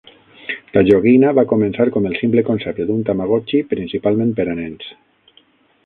La 0.77 0.81
joguina 0.87 1.33
va 1.41 1.43
començar 1.51 1.87
com 1.97 2.09
el 2.11 2.17
simple 2.21 2.45
concepte 2.49 2.89
d'un 2.91 3.07
Tamagotchi 3.11 3.63
principalment 3.75 4.37
per 4.41 4.49
a 4.55 4.61
nens. 4.63 4.91